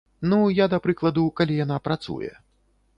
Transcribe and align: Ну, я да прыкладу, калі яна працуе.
Ну, 0.29 0.39
я 0.59 0.65
да 0.71 0.79
прыкладу, 0.87 1.27
калі 1.41 1.61
яна 1.63 1.81
працуе. 1.91 2.37